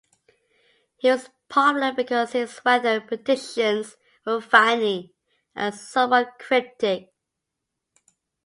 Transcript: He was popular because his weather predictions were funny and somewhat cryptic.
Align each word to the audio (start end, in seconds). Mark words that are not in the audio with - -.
He 0.97 1.11
was 1.11 1.29
popular 1.47 1.93
because 1.93 2.31
his 2.31 2.59
weather 2.65 2.99
predictions 3.01 3.97
were 4.25 4.41
funny 4.41 5.13
and 5.55 5.75
somewhat 5.75 6.39
cryptic. 6.39 7.09